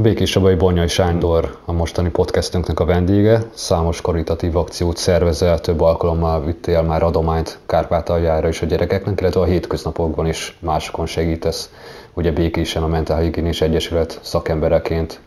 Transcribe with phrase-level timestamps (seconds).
[0.00, 3.42] A Békés Csabai Bonyai Sándor a mostani podcastünknek a vendége.
[3.54, 9.44] Számos karitatív akciót szervezel, több alkalommal vittél már adományt Kárpátaljára is a gyerekeknek, illetve a
[9.44, 11.70] hétköznapokban is másokon segítesz.
[12.14, 15.20] Ugye Békésen a Mentálhigiénés Egyesület szakembereként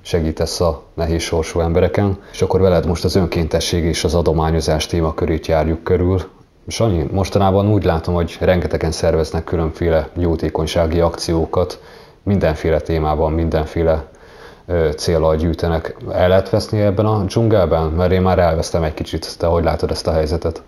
[0.00, 5.46] segítesz a nehéz sorsú embereken, és akkor veled most az önkéntesség és az adományozás témakörét
[5.46, 6.20] járjuk körül.
[6.66, 11.80] Sanyi, mostanában úgy látom, hogy rengetegen szerveznek különféle jótékonysági akciókat,
[12.22, 14.10] mindenféle témában, mindenféle
[14.96, 15.96] célral gyűjtenek.
[16.12, 17.90] El lehet veszni ebben a dzsungelben?
[17.90, 19.38] Mert én már elvesztem egy kicsit.
[19.38, 20.62] Te hogy látod ezt a helyzetet?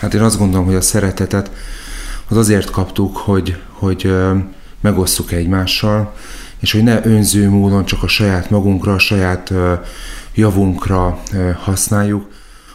[0.00, 1.50] Hát én azt gondolom, hogy a szeretetet
[2.28, 4.14] az azért kaptuk, hogy, hogy
[4.80, 6.12] megosszuk egymással,
[6.60, 9.52] és hogy ne önző módon csak a saját magunkra, a saját
[10.34, 11.18] javunkra
[11.56, 12.28] használjuk,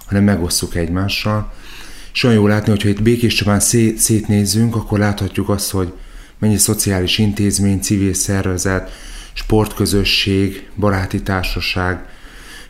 [0.05, 1.51] hanem megosszuk egymással.
[2.13, 3.59] És olyan jó látni, hogyha itt Békés Csabán
[3.97, 5.93] szétnézzünk, akkor láthatjuk azt, hogy
[6.39, 8.91] mennyi szociális intézmény, civil szervezet,
[9.33, 12.05] sportközösség, baráti társaság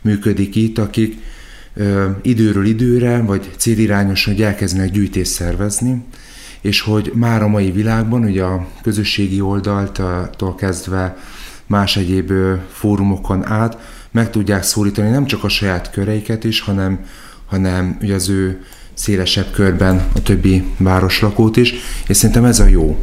[0.02, 1.18] működik itt, akik
[1.74, 6.04] ö, időről időre, vagy célirányosan, hogy elkezdenek gyűjtést szervezni,
[6.62, 11.18] és hogy már a mai világban, ugye a közösségi oldaltól kezdve
[11.68, 12.32] más egyéb
[12.72, 13.78] fórumokon át
[14.12, 17.06] meg tudják szólítani nem csak a saját köreiket is, hanem,
[17.46, 21.74] hanem ugye az ő szélesebb körben a többi városlakót is,
[22.08, 22.98] és szerintem ez a jó.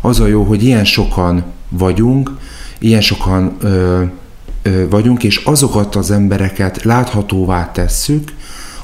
[0.00, 2.30] Az a jó, hogy ilyen sokan vagyunk,
[2.82, 4.02] ilyen sokan ö,
[4.62, 8.32] ö, vagyunk, és azokat az embereket láthatóvá tesszük,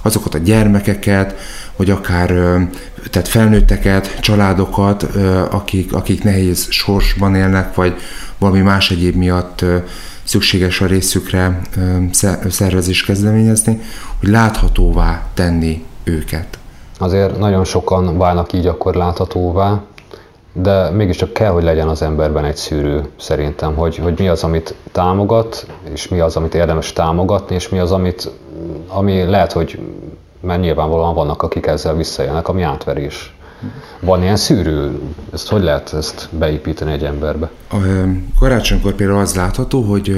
[0.02, 1.34] azokat a gyermekeket,
[1.76, 2.28] vagy akár
[3.10, 5.02] tehát felnőtteket, családokat,
[5.50, 7.94] akik, akik nehéz sorsban élnek, vagy
[8.38, 9.64] valami más egyéb miatt
[10.24, 11.60] szükséges a részükre
[12.48, 13.80] szervezés kezdeményezni,
[14.18, 16.58] hogy láthatóvá tenni őket.
[16.98, 19.82] Azért nagyon sokan válnak így akkor láthatóvá,
[20.62, 24.74] de mégiscsak kell, hogy legyen az emberben egy szűrő szerintem, hogy, hogy mi az, amit
[24.92, 28.30] támogat, és mi az, amit érdemes támogatni, és mi az, amit,
[28.88, 29.78] ami lehet, hogy
[30.40, 33.36] mert nyilvánvalóan vannak, akik ezzel visszajönnek, ami átverés.
[34.00, 35.00] Van ilyen szűrő?
[35.32, 37.50] Ezt hogy lehet ezt beépíteni egy emberbe?
[37.70, 37.76] A
[38.38, 40.16] karácsonykor például az látható, hogy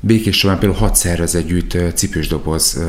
[0.00, 2.84] Békés Csabán például hat szervezet gyűjt cipős doboz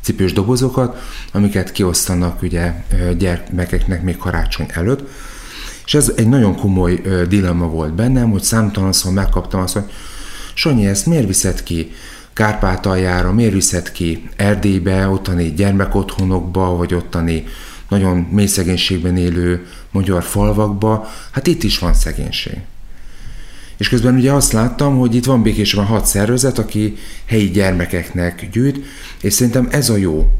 [0.00, 0.98] cipős dobozokat,
[1.32, 2.72] amiket kiosztanak ugye
[3.18, 5.08] gyermekeknek még karácsony előtt.
[5.90, 9.90] És ez egy nagyon komoly dilemma volt bennem, hogy számtalanszor megkaptam azt, hogy
[10.54, 11.92] Sanyi, ezt miért viszed ki
[12.32, 17.44] Kárpátaljára, miért viszed ki Erdélybe, ottani gyermekotthonokba, vagy ottani
[17.88, 22.58] nagyon mély szegénységben élő magyar falvakba, hát itt is van szegénység.
[23.76, 28.84] És közben ugye azt láttam, hogy itt van békésben hat szervezet, aki helyi gyermekeknek gyűjt,
[29.20, 30.32] és szerintem ez a jó,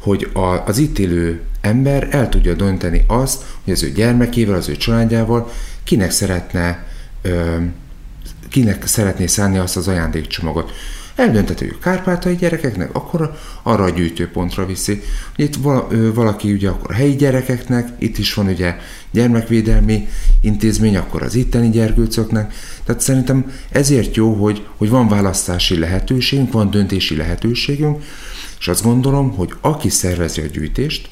[0.00, 4.68] hogy a, az itt élő ember el tudja dönteni azt, hogy az ő gyermekével, az
[4.68, 5.50] ő családjával
[5.84, 6.86] kinek szeretne,
[7.22, 7.56] ö,
[8.48, 10.72] kinek szeretné szánni azt az ajándékcsomagot.
[11.14, 15.02] Eldönteti, hogy kárpátai gyerekeknek, akkor arra a gyűjtőpontra viszi.
[15.36, 15.54] Itt
[16.14, 18.76] valaki ugye akkor a helyi gyerekeknek, itt is van ugye
[19.10, 20.08] gyermekvédelmi
[20.40, 22.54] intézmény, akkor az itteni gyerkőcöknek.
[22.84, 28.02] Tehát szerintem ezért jó, hogy, hogy van választási lehetőségünk, van döntési lehetőségünk,
[28.60, 31.08] és azt gondolom, hogy aki szervezi a gyűjtést,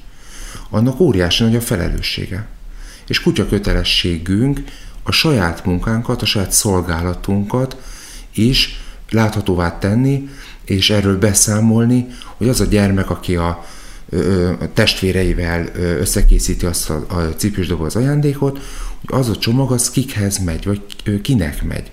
[0.70, 2.47] annak óriási nagy a felelőssége.
[3.06, 4.62] És kutya kötelességünk
[5.03, 7.76] a saját munkánkat, a saját szolgálatunkat
[8.34, 10.28] is láthatóvá tenni,
[10.64, 12.06] és erről beszámolni,
[12.37, 13.64] hogy az a gyermek, aki a,
[14.60, 18.58] a testvéreivel összekészíti azt a, a cipős doboz ajándékot,
[19.00, 20.82] hogy az a csomag az kikhez megy, vagy
[21.22, 21.91] kinek megy.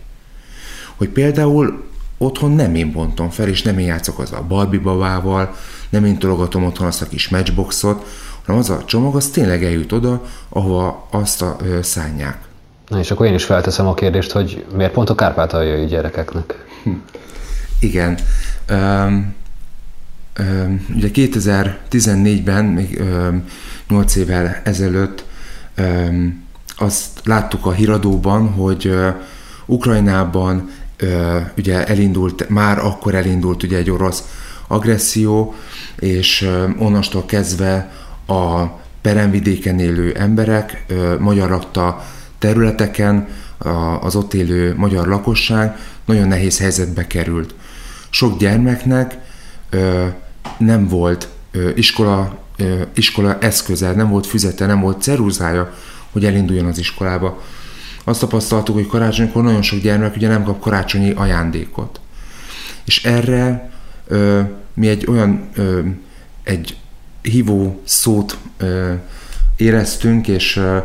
[0.95, 5.55] Hogy például otthon nem én bontom fel, és nem én játszok az a Barbie babával,
[5.89, 8.05] nem én tologatom otthon azt a kis matchboxot,
[8.45, 12.37] hanem az a csomag az tényleg eljut oda, ahova azt a, ö, szánják.
[12.87, 16.65] Na és akkor én is felteszem a kérdést, hogy miért pont a kárpátaljai gyerekeknek?
[16.83, 16.89] Hm.
[17.79, 18.17] Igen.
[18.69, 19.35] Um,
[20.39, 23.43] um, ugye 2014-ben, még um,
[23.87, 25.25] 8 évvel ezelőtt
[25.77, 26.43] um,
[26.77, 29.15] azt láttuk a híradóban, hogy uh,
[29.65, 30.69] Ukrajnában
[31.57, 34.23] ugye elindult, már akkor elindult ugye egy orosz
[34.67, 35.55] agresszió,
[35.99, 37.91] és onnastól kezdve
[38.27, 38.65] a
[39.01, 40.85] peremvidéken élő emberek,
[41.19, 42.05] magyar lakta
[42.39, 43.27] területeken
[44.01, 47.53] az ott élő magyar lakosság nagyon nehéz helyzetbe került.
[48.09, 49.17] Sok gyermeknek
[50.57, 51.27] nem volt
[51.75, 52.37] iskola,
[52.93, 55.73] iskola eszköze, nem volt füzete, nem volt ceruzája,
[56.11, 57.41] hogy elinduljon az iskolába.
[58.07, 61.99] Azt tapasztaltuk, hogy karácsonykor nagyon sok gyermek ugye nem kap karácsonyi ajándékot.
[62.85, 63.71] És erre
[64.07, 64.41] ö,
[64.73, 65.79] mi egy olyan ö,
[66.43, 66.77] egy
[67.21, 68.93] hívó szót ö,
[69.57, 70.77] éreztünk, és ö,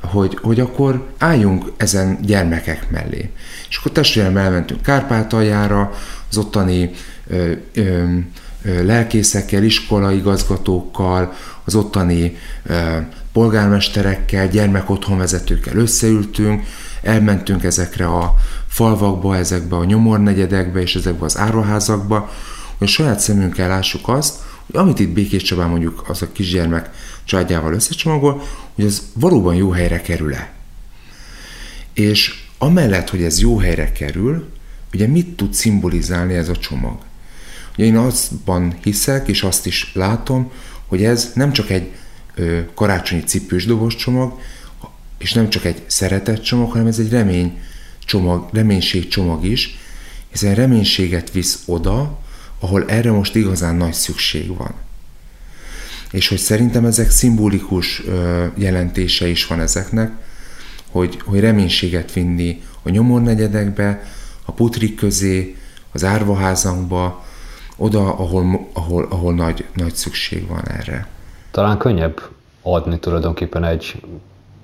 [0.00, 3.30] hogy, hogy akkor álljunk ezen gyermekek mellé.
[3.68, 5.92] És akkor testvérem elmentünk Kárpátaljára,
[6.30, 6.90] az ottani
[7.26, 8.14] ö, ö,
[8.62, 11.32] lelkészekkel, iskolaigazgatókkal,
[11.64, 12.98] az ottani ö,
[13.32, 16.66] polgármesterekkel, gyermekotthonvezetőkkel összeültünk,
[17.02, 18.34] elmentünk ezekre a
[18.68, 22.30] falvakba, ezekbe a nyomornegyedekbe és ezekbe az áruházakba,
[22.78, 26.90] hogy saját szemünkkel lássuk azt, hogy amit itt Békés Csabán mondjuk az a kisgyermek
[27.24, 28.42] családjával összecsomagol,
[28.74, 30.52] hogy ez valóban jó helyre kerül-e.
[31.92, 34.48] És amellett, hogy ez jó helyre kerül,
[34.92, 36.98] ugye mit tud szimbolizálni ez a csomag?
[37.76, 40.50] Ugye én azban hiszek, és azt is látom,
[40.86, 41.92] hogy ez nem csak egy
[42.74, 44.40] karácsonyi cipős dobos csomag,
[45.18, 47.58] és nem csak egy szeretett csomag, hanem ez egy remény
[48.04, 49.78] csomag, reménység csomag is,
[50.30, 52.18] hiszen reménységet visz oda,
[52.58, 54.74] ahol erre most igazán nagy szükség van.
[56.10, 58.02] És hogy szerintem ezek szimbolikus
[58.54, 60.12] jelentése is van ezeknek,
[60.90, 64.10] hogy, hogy reménységet vinni a nyomornegyedekbe,
[64.44, 65.56] a putrik közé,
[65.92, 67.26] az árvaházakba,
[67.76, 71.08] oda, ahol, ahol, ahol nagy, nagy szükség van erre.
[71.50, 72.20] Talán könnyebb
[72.62, 74.02] adni tulajdonképpen egy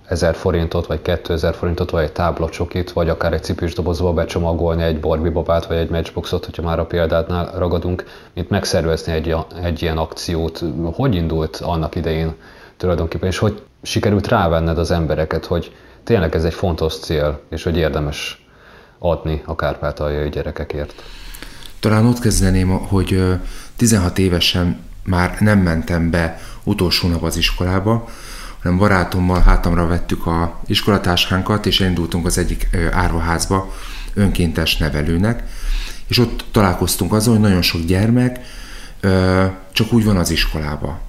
[0.09, 5.01] 1000 forintot, vagy 2000 forintot, vagy egy táblacsokit, vagy akár egy cipős dobozba becsomagolni egy
[5.01, 9.99] Barbie babát, vagy egy Matchboxot, hogyha már a példátnál ragadunk, mint megszervezni egy, egy ilyen
[9.99, 10.65] akciót.
[10.93, 12.35] Hogy indult annak idején
[12.77, 15.75] tulajdonképpen, és hogy sikerült rávenned az embereket, hogy
[16.05, 18.47] tényleg ez egy fontos cél, és hogy érdemes
[18.99, 21.03] adni a kárpátaljai gyerekekért?
[21.81, 23.23] Talán ott kezdeném, hogy
[23.77, 28.09] 16 évesen már nem mentem be utolsó nap az iskolába,
[28.63, 33.75] hanem barátommal hátamra vettük a iskolatáskánkat, és elindultunk az egyik áruházba
[34.15, 35.43] önkéntes nevelőnek,
[36.07, 38.41] és ott találkoztunk azon, hogy nagyon sok gyermek
[39.73, 41.01] csak úgy van az iskolába.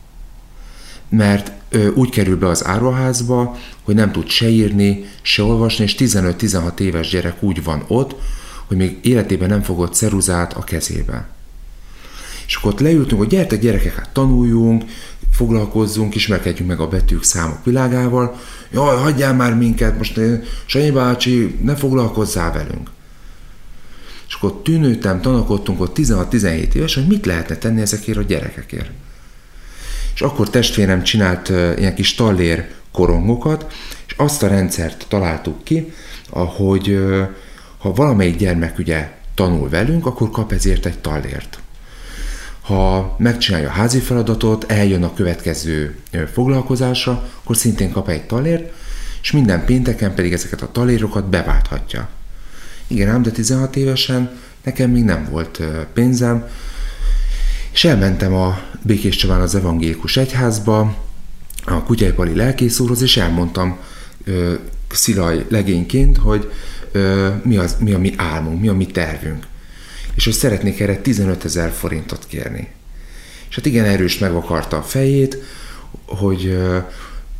[1.09, 1.51] Mert
[1.93, 7.09] úgy kerül be az áruházba, hogy nem tud se írni, se olvasni, és 15-16 éves
[7.09, 8.15] gyerek úgy van ott,
[8.65, 11.27] hogy még életében nem fogott ceruzát a kezébe.
[12.47, 14.83] És akkor ott leültünk, hogy gyertek gyerekek, hát tanuljunk,
[15.37, 18.39] foglalkozzunk, ismerkedjünk meg a betűk számok világával.
[18.71, 20.19] Jaj, hagyjál már minket, most
[20.65, 22.89] Sanyi bácsi, ne foglalkozzál velünk.
[24.27, 28.89] És akkor tűnőtem, tanakodtunk ott 16-17 éves, hogy mit lehetne tenni ezekért a gyerekekért.
[30.13, 33.73] És akkor testvérem csinált ilyen kis tallér korongokat,
[34.07, 35.93] és azt a rendszert találtuk ki,
[36.29, 36.99] ahogy
[37.77, 41.59] ha valamelyik gyermek ugye tanul velünk, akkor kap ezért egy tallért
[42.67, 45.95] ha megcsinálja a házi feladatot, eljön a következő
[46.33, 48.73] foglalkozásra, akkor szintén kap egy talért,
[49.21, 52.09] és minden pénteken pedig ezeket a talérokat beválthatja.
[52.87, 54.31] Igen, ám de 16 évesen
[54.63, 55.61] nekem még nem volt
[55.93, 56.47] pénzem,
[57.71, 60.95] és elmentem a Békés Csabán az evangélikus egyházba,
[61.65, 63.77] a Kutyájpali lelkészúrhoz, és elmondtam
[64.23, 64.53] ö,
[64.91, 66.51] Szilaj legényként, hogy
[66.91, 69.45] ö, mi, az, mi a mi álmunk, mi a mi tervünk
[70.17, 72.67] és hogy szeretnék erre 15 ezer forintot kérni.
[73.49, 75.37] És hát igen erős megvakarta a fejét,
[76.05, 76.57] hogy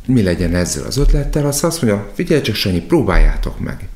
[0.06, 3.88] mi legyen ezzel az ötlettel, azt azt mondja, figyelj csak Sanyi, próbáljátok meg.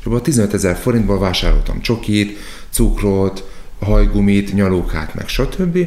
[0.00, 2.38] És abban a 15 ezer forintból vásároltam csokit,
[2.70, 3.50] cukrot,
[3.80, 5.78] hajgumit, nyalókát, meg stb.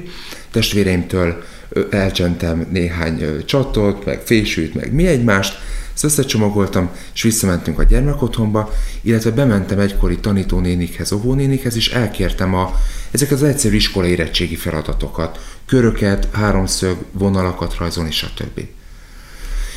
[0.52, 1.44] Testvéreimtől
[1.90, 5.60] elcsentem néhány csatot, meg fésűt, meg mi egymást,
[5.94, 12.80] ezt összecsomagoltam, és visszamentünk a gyermekotthonba, illetve bementem egykori tanítónénikhez, óvónénikhez, és elkértem a,
[13.12, 18.62] ezeket az egyszerű iskolai érettségi feladatokat, köröket, háromszög, vonalakat rajzolni, stb.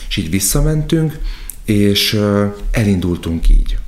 [0.08, 1.18] És így visszamentünk,
[1.64, 2.20] és
[2.70, 3.78] elindultunk így.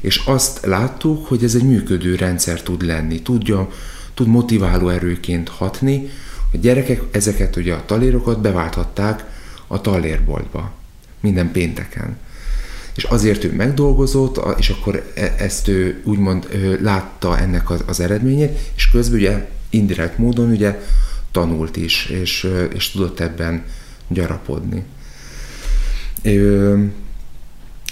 [0.00, 3.68] És azt láttuk, hogy ez egy működő rendszer tud lenni, tudja,
[4.14, 6.10] tud motiváló erőként hatni.
[6.52, 9.24] A gyerekek ezeket ugye a talérokat beválthatták
[9.66, 10.75] a tallérboltba
[11.20, 12.16] minden pénteken.
[12.94, 16.48] És azért ő megdolgozott, és akkor e, ezt ő úgymond
[16.80, 20.80] látta ennek az eredményét, és közben ugye indirekt módon ugye
[21.30, 23.64] tanult is, és, és tudott ebben
[24.08, 24.84] gyarapodni.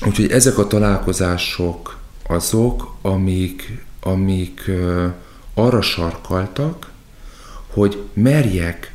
[0.07, 4.71] Úgyhogy ezek a találkozások azok, amik, amik
[5.55, 6.91] arra sarkaltak,
[7.67, 8.95] hogy merjek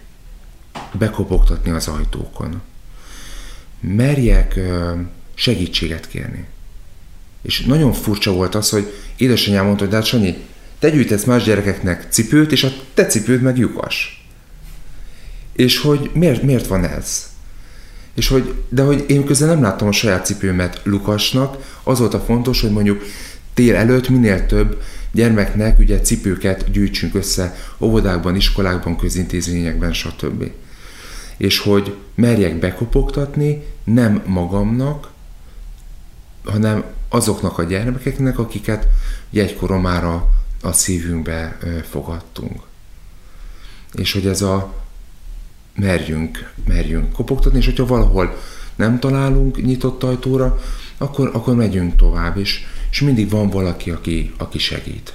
[0.92, 2.62] bekopogtatni az ajtókon
[3.82, 4.60] merjek
[5.34, 6.46] segítséget kérni.
[7.42, 10.38] És nagyon furcsa volt az, hogy édesanyám mondta, hogy de hát Sanyi,
[10.80, 14.28] te gyűjtesz más gyerekeknek cipőt, és a te cipőd meg lyukas.
[15.54, 17.30] És hogy miért, miért van ez?
[18.14, 22.20] És hogy, de hogy én közben nem láttam a saját cipőmet lukasnak, az volt a
[22.20, 23.04] fontos, hogy mondjuk
[23.54, 24.82] tél előtt minél több
[25.12, 30.52] gyermeknek ugye cipőket gyűjtsünk össze óvodákban, iskolákban, közintézményekben, stb.
[31.40, 35.12] És hogy merjek bekopogtatni nem magamnak,
[36.46, 38.88] hanem azoknak a gyermekeknek, akiket
[39.34, 40.30] egykoron már a,
[40.62, 41.58] a szívünkbe
[41.90, 42.62] fogadtunk.
[43.94, 44.74] És hogy ez a
[45.76, 48.38] merjünk, merjünk kopogtatni, és hogyha valahol
[48.76, 50.60] nem találunk nyitott ajtóra,
[50.98, 55.14] akkor, akkor megyünk tovább, és, és mindig van valaki, aki, aki segít.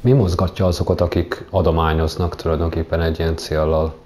[0.00, 4.03] Mi mozgatja azokat, akik adományoznak tulajdonképpen egy ilyen céllal?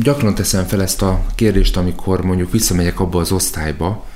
[0.00, 4.06] Gyakran teszem fel ezt a kérdést, amikor mondjuk visszamegyek abba az osztályba,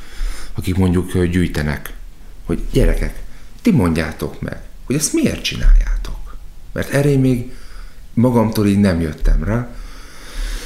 [0.54, 1.92] akik mondjuk gyűjtenek,
[2.44, 3.22] hogy gyerekek,
[3.62, 6.36] ti mondjátok meg, hogy ezt miért csináljátok.
[6.72, 7.52] Mert erre még
[8.14, 9.68] magamtól így nem jöttem rá,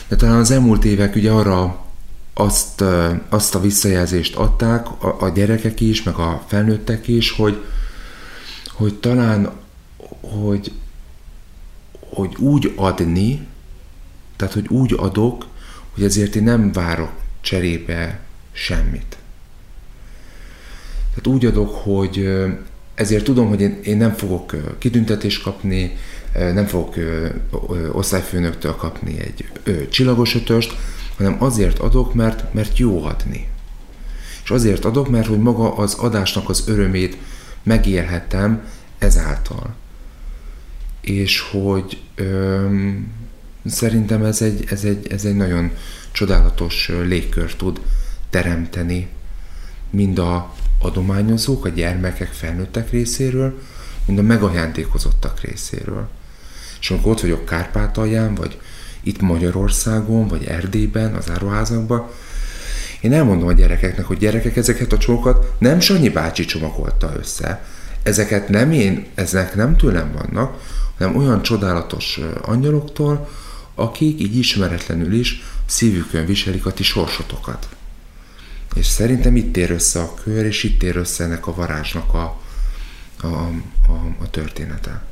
[0.08, 1.84] de talán az elmúlt évek ugye arra
[2.34, 2.84] azt,
[3.28, 7.64] azt a visszajelzést adták a, a gyerekek is, meg a felnőttek is, hogy,
[8.66, 9.50] hogy talán
[10.20, 10.72] hogy,
[12.10, 13.46] hogy úgy adni,
[14.36, 15.46] tehát hogy úgy adok,
[15.94, 18.20] hogy ezért én nem várok cserébe
[18.52, 19.16] semmit.
[21.08, 22.32] Tehát úgy adok, hogy
[22.94, 25.96] ezért tudom, hogy én, én nem fogok kitüntetést kapni,
[26.34, 26.94] nem fogok
[27.92, 29.48] osztályfőnöktől kapni egy
[29.90, 30.76] csillagos ötöst,
[31.16, 33.48] hanem azért adok, mert, mert jó adni.
[34.44, 37.16] És azért adok, mert hogy maga az adásnak az örömét
[37.62, 39.74] megélhetem ezáltal.
[41.00, 43.12] És hogy öm,
[43.66, 45.70] szerintem ez egy, ez, egy, ez egy nagyon
[46.12, 47.80] csodálatos légkör tud
[48.30, 49.08] teremteni
[49.90, 53.58] mind a adományozók, a gyermekek, felnőttek részéről,
[54.06, 56.08] mind a megajándékozottak részéről.
[56.80, 58.58] És amikor ott vagyok Kárpátalján, vagy
[59.02, 62.08] itt Magyarországon, vagy Erdélyben, az áruházakban,
[63.00, 67.64] én elmondom a gyerekeknek, hogy gyerekek ezeket a csókat nem Sanyi bácsi csomagolta össze.
[68.02, 70.58] Ezeket nem én, ezek nem tőlem vannak,
[70.98, 73.28] hanem olyan csodálatos angyaloktól,
[73.74, 77.68] akik így ismeretlenül is szívükön viselik a ti sorsotokat.
[78.74, 82.40] És szerintem itt ér össze a kör, és itt ér össze ennek a varázsnak a,
[83.22, 85.02] a, a, a története.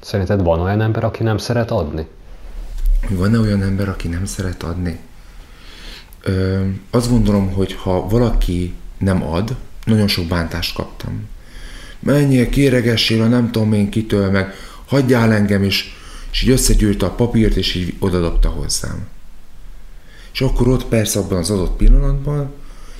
[0.00, 2.06] Szerinted van olyan ember, aki nem szeret adni?
[3.08, 4.98] Van-e olyan ember, aki nem szeret adni?
[6.22, 11.28] Ö, azt gondolom, hogy ha valaki nem ad, nagyon sok bántást kaptam.
[11.98, 14.54] Menjél, kéregessél nem tudom én kitől, meg
[14.86, 15.95] hagyjál engem is,
[16.36, 19.06] és így összegyűjte a papírt, és így odadobta hozzám.
[20.32, 22.52] És akkor ott persze abban az adott pillanatban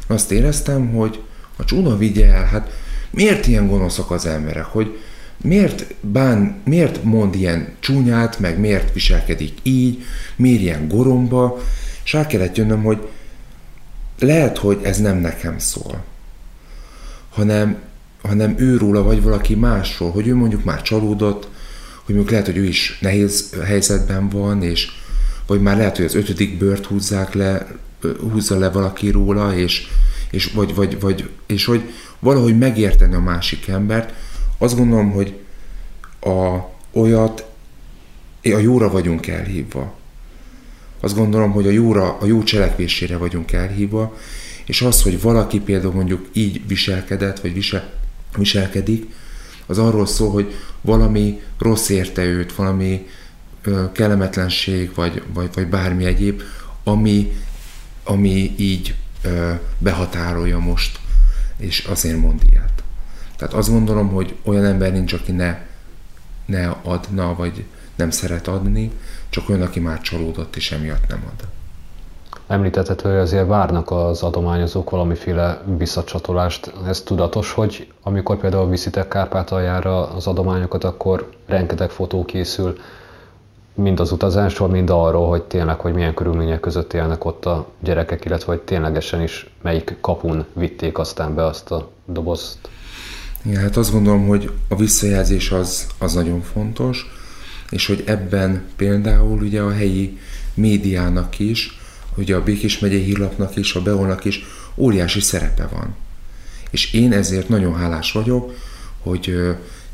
[0.07, 1.23] azt éreztem, hogy
[1.57, 2.71] a csúna vigye el, hát
[3.11, 4.99] miért ilyen gonoszak az emberek, hogy
[5.37, 10.03] miért bán, miért mond ilyen csúnyát, meg miért viselkedik így,
[10.37, 11.59] miért ilyen goromba,
[12.05, 13.09] és rá kellett jönnöm, hogy
[14.19, 16.05] lehet, hogy ez nem nekem szól,
[17.31, 17.79] hanem,
[18.23, 21.55] hanem őróla vagy valaki másról, hogy ő mondjuk már csalódott,
[22.07, 24.89] hogy mondjuk lehet, hogy ő is nehéz helyzetben van, és
[25.47, 27.67] vagy már lehet, hogy az ötödik bört húzzák le,
[28.31, 29.87] húzza le valaki róla, és,
[30.31, 31.83] és, vagy, vagy, vagy, és hogy
[32.19, 34.15] valahogy megérteni a másik embert,
[34.59, 35.35] azt gondolom, hogy
[36.21, 36.59] a,
[36.93, 37.47] olyat,
[38.43, 39.99] a jóra vagyunk elhívva.
[41.01, 44.17] Azt gondolom, hogy a jóra, a jó cselekvésére vagyunk elhívva,
[44.67, 47.93] és az, hogy valaki például mondjuk így viselkedett, vagy visel,
[48.37, 49.07] viselkedik,
[49.67, 53.07] az arról szól, hogy valami rossz érte őt, valami
[53.63, 56.43] ö, kellemetlenség, vagy, vagy, vagy bármi egyéb,
[56.85, 57.33] ami,
[58.05, 61.01] ami így ö, behatárolja most,
[61.57, 62.83] és azért mond ilyet.
[63.37, 65.59] Tehát azt gondolom, hogy olyan ember nincs, aki ne,
[66.45, 68.91] ne adna, vagy nem szeret adni,
[69.29, 71.49] csak olyan, aki már csalódott, és emiatt nem ad.
[72.47, 76.73] Említetted, hogy azért várnak az adományozók valamiféle visszacsatolást.
[76.87, 82.79] Ez tudatos, hogy amikor például viszitek Kárpátaljára az adományokat, akkor rengeteg fotó készül,
[83.75, 88.25] mind az utazásról, mind arról, hogy tényleg, hogy milyen körülmények között élnek ott a gyerekek,
[88.25, 92.59] illetve hogy ténylegesen is melyik kapun vitték aztán be azt a dobozt.
[93.43, 97.07] Igen, hát azt gondolom, hogy a visszajelzés az, az nagyon fontos,
[97.71, 100.19] és hogy ebben például ugye a helyi
[100.55, 101.81] médiának is,
[102.17, 104.45] ugye a Békés megyei hírlapnak is, a Beolnak is
[104.75, 105.97] óriási szerepe van.
[106.71, 108.55] És én ezért nagyon hálás vagyok,
[108.99, 109.35] hogy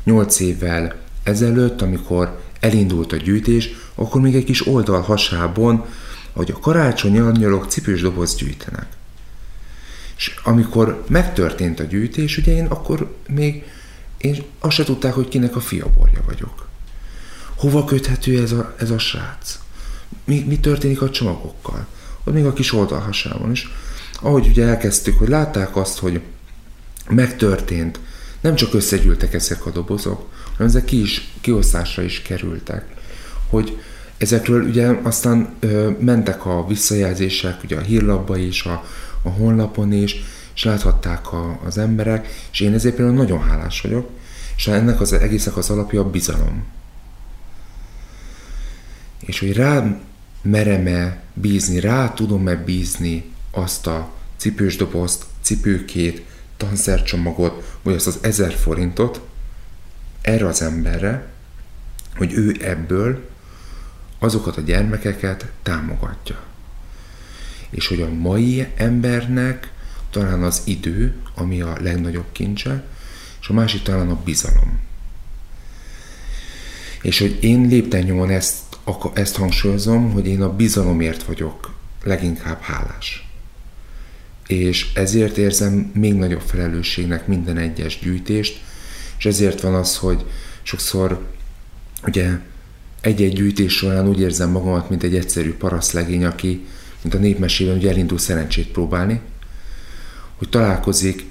[0.03, 5.85] 8 évvel ezelőtt, amikor elindult a gyűjtés, akkor még egy kis oldal hasában,
[6.33, 8.87] hogy a karácsonyi angyalok cipős doboz gyűjtenek.
[10.17, 13.63] És amikor megtörtént a gyűjtés, ugye én akkor még
[14.17, 16.67] én azt se tudták, hogy kinek a fiaborja vagyok.
[17.55, 19.59] Hova köthető ez a, ez a srác?
[20.23, 21.87] Mi, mi történik a csomagokkal?
[22.23, 23.69] Még a kis oldalhasában is.
[24.21, 26.21] Ahogy ugye elkezdtük, hogy látták azt, hogy
[27.09, 27.99] megtörtént,
[28.41, 32.85] nem csak összegyűltek ezek a dobozok, hanem ezek ki is, kiosztásra is kerültek.
[33.49, 33.77] Hogy
[34.23, 38.83] Ezekről ugye aztán ö, mentek a visszajelzések ugye a hírlapba is, a,
[39.21, 40.15] a honlapon is,
[40.55, 44.09] és láthatták a, az emberek, és én ezért például nagyon hálás vagyok,
[44.55, 46.65] és ennek az egésznek az alapja a bizalom.
[49.19, 49.97] És hogy rá
[50.43, 56.25] merem-e bízni, rá tudom-e bízni azt a cipős dobozt, cipőkét,
[56.57, 59.21] tanszercsomagot, vagy azt az ezer forintot
[60.21, 61.31] erre az emberre,
[62.15, 63.29] hogy ő ebből
[64.19, 66.39] azokat a gyermekeket támogatja.
[67.69, 69.71] És hogy a mai embernek
[70.09, 72.83] talán az idő, ami a legnagyobb kincse,
[73.41, 74.79] és a másik talán a bizalom.
[77.01, 78.55] És hogy én lépten ezt,
[79.13, 81.73] ezt hangsúlyozom, hogy én a bizalomért vagyok
[82.03, 83.27] leginkább hálás.
[84.47, 88.61] És ezért érzem még nagyobb felelősségnek minden egyes gyűjtést,
[89.17, 90.25] és ezért van az, hogy
[90.61, 91.25] sokszor
[92.05, 92.39] ugye
[93.01, 96.65] egy-egy gyűjtés során úgy érzem magamat, mint egy egyszerű paraszlegény, aki,
[97.01, 99.21] mint a népmesében, ugye elindul szerencsét próbálni,
[100.35, 101.25] hogy találkozik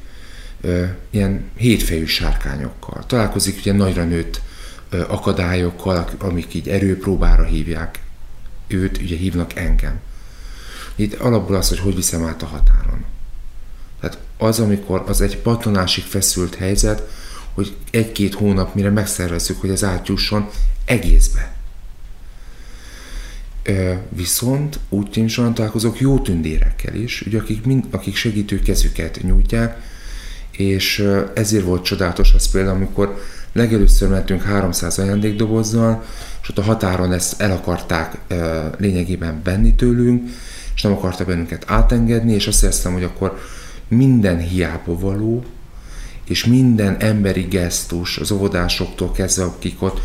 [0.61, 4.40] ö, ilyen hétfejű sárkányokkal, találkozik ugye nagyra nőtt
[5.09, 8.01] akadályokkal, amik így erőpróbára hívják
[8.67, 10.01] őt, ugye hívnak engem.
[10.97, 13.05] Itt alapból az, hogy hogy viszem át a határon.
[14.01, 17.11] Tehát az, amikor az egy patonásig feszült helyzet,
[17.55, 20.49] hogy egy-két hónap, mire megszervezzük, hogy az átjusson
[20.85, 21.55] egészbe.
[24.09, 29.83] Viszont úgy tényleg találkozok jó tündérekkel is, ugye, akik, mind, akik segítő kezüket nyújtják,
[30.51, 36.04] és ezért volt csodálatos az például, amikor legelőször mentünk 300 ajándékdobozzal,
[36.42, 38.18] és ott a határon ezt el akarták
[38.78, 40.28] lényegében venni tőlünk,
[40.75, 43.38] és nem akarta bennünket átengedni, és azt éreztem, hogy akkor
[43.88, 45.44] minden hiába való,
[46.25, 50.00] és minden emberi gesztus az óvodásoktól kezdve, akik ott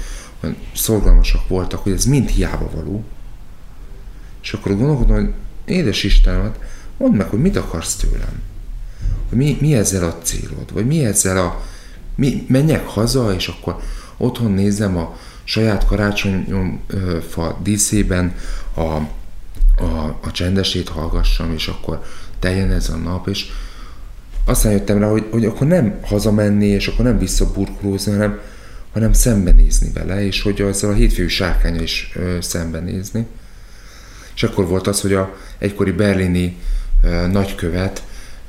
[0.76, 3.04] szorgalmasak voltak, hogy ez mind hiába való,
[4.42, 5.34] és akkor gondolkodom, hogy
[5.66, 6.60] édes Istenem, hát
[6.98, 8.42] mondd meg, hogy mit akarsz tőlem.
[9.30, 11.64] Hogy mi, mi ezzel a célod, vagy mi ezzel a...
[12.18, 13.80] Mi, menjek haza, és akkor
[14.18, 18.36] otthon nézem a saját karácsonyfa díszében
[18.74, 22.04] a, a, a csendesét hallgassam, és akkor
[22.40, 23.46] teljen ez a nap, és
[24.46, 28.40] aztán jöttem rá, hogy, hogy akkor nem hazamenni, és akkor nem visszaburkolózni, hanem,
[28.94, 33.26] hanem szembenézni vele, és hogy azzal a hétfői sárkánya is ö, szembenézni.
[34.36, 36.58] És akkor volt az, hogy a egykori berlini
[37.04, 38.04] uh, nagykövet,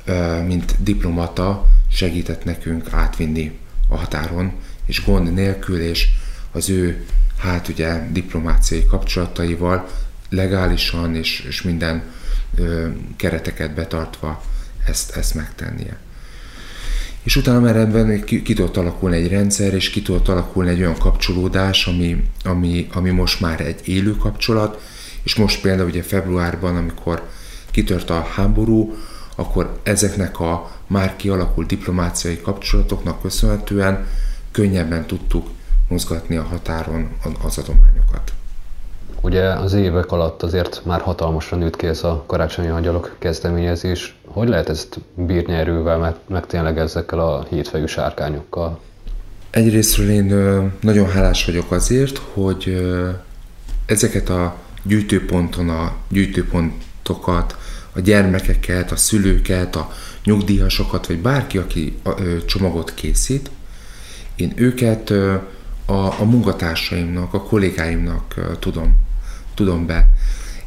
[0.07, 4.53] uh, mint diplomata segített nekünk átvinni a határon,
[4.85, 6.07] és gond nélkül, és
[6.51, 7.05] az ő,
[7.37, 9.87] hát ugye, diplomáciai kapcsolataival
[10.29, 12.03] legálisan és, és minden
[12.57, 14.43] uh, kereteket betartva
[14.85, 15.97] ezt, ezt megtennie.
[17.23, 20.97] És utána már ebben ki tudott alakulni egy rendszer, és ki tudott alakulni egy olyan
[20.97, 24.81] kapcsolódás, ami, ami, ami most már egy élő kapcsolat,
[25.23, 27.29] és most például ugye februárban, amikor
[27.71, 28.97] kitört a háború,
[29.39, 34.07] akkor ezeknek a már kialakult diplomáciai kapcsolatoknak köszönhetően
[34.51, 35.47] könnyebben tudtuk
[35.87, 37.09] mozgatni a határon
[37.43, 38.33] az adományokat.
[39.21, 44.17] Ugye az évek alatt azért már hatalmasra nőtt ki ez a karácsonyi angyalok kezdeményezés.
[44.25, 48.79] Hogy lehet ezt bírni erővel, mert meg tényleg ezekkel a hétfejű sárkányokkal?
[49.49, 50.25] Egyrésztről én
[50.81, 52.87] nagyon hálás vagyok azért, hogy
[53.85, 57.57] ezeket a gyűjtőponton a gyűjtőpontokat,
[57.91, 61.97] a gyermekeket, a szülőket, a nyugdíjasokat, vagy bárki, aki
[62.45, 63.49] csomagot készít,
[64.35, 65.09] én őket
[65.85, 68.97] a, a munkatársaimnak, a kollégáimnak tudom,
[69.53, 70.07] tudom be.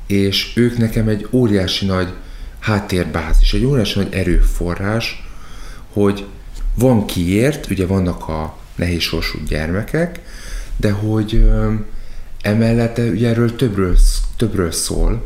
[0.06, 2.12] És ők nekem egy óriási nagy
[2.58, 5.26] háttérbázis, egy óriási nagy erőforrás,
[5.92, 6.26] hogy
[6.74, 10.20] van kiért, ugye vannak a nehézsorsú gyermekek,
[10.76, 11.44] de hogy
[12.42, 13.96] Emellett ugye erről többről,
[14.36, 15.24] többről szól,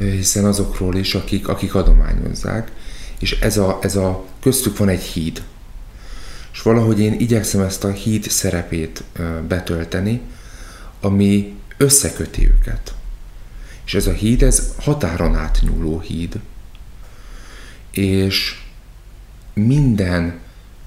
[0.00, 2.72] hiszen azokról is, akik, akik adományozzák,
[3.18, 5.42] és ez a, ez a, köztük van egy híd.
[6.52, 9.04] És valahogy én igyekszem ezt a híd szerepét
[9.48, 10.20] betölteni,
[11.00, 12.94] ami összeköti őket.
[13.84, 16.40] És ez a híd, ez határon átnyúló híd.
[17.90, 18.62] És
[19.54, 20.38] minden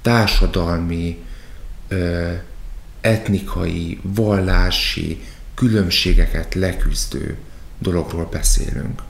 [0.02, 1.24] társadalmi,
[3.02, 5.22] etnikai, vallási
[5.56, 7.38] különbségeket leküzdő
[7.80, 9.02] dologról beszélünk.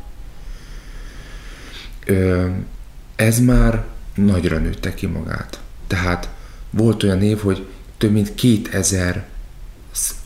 [3.15, 5.59] Ez már nagyra nőtte ki magát.
[5.87, 6.29] Tehát
[6.69, 9.25] volt olyan év, hogy több mint 2000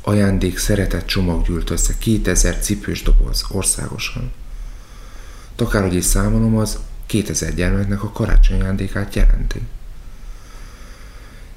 [0.01, 4.31] ajándék szeretett csomag gyűlt össze, 2000 cipős doboz országosan.
[5.57, 9.61] Akárhogy is számolom, az 2000 gyermeknek a karácsony ajándékát jelenti.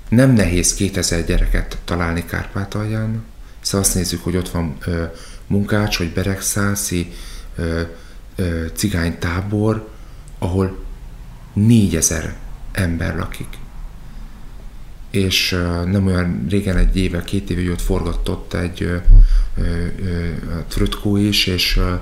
[0.09, 3.25] Nem nehéz 2000 gyereket találni Kárpátalján,
[3.61, 4.79] hiszen azt nézzük, hogy ott van
[5.51, 7.13] munkács vagy beregszászi
[7.57, 7.81] ö,
[8.37, 9.89] ö, cigánytábor,
[10.39, 10.85] ahol
[11.53, 12.37] négyezer
[12.73, 13.59] ember lakik.
[15.11, 18.97] És ö, nem olyan régen, egy éve, két éve ott forgatott egy ö,
[21.19, 21.95] is, és, ö,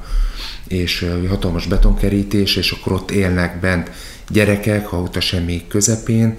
[0.67, 3.91] és ö, hatalmas betonkerítés, és akkor ott élnek bent
[4.29, 6.39] gyerekek, ha ott a semmi közepén,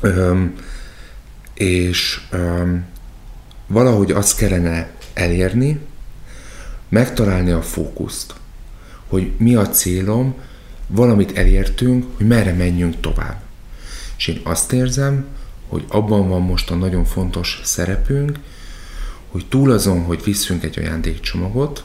[0.00, 0.42] ö,
[1.54, 2.72] és ö,
[3.66, 5.80] valahogy azt kellene elérni,
[6.88, 8.34] megtalálni a fókuszt,
[9.08, 10.34] hogy mi a célom,
[10.86, 13.42] valamit elértünk, hogy merre menjünk tovább.
[14.16, 15.26] És én azt érzem,
[15.68, 18.38] hogy abban van most a nagyon fontos szerepünk,
[19.30, 21.84] hogy túl azon, hogy visszünk egy ajándékcsomagot,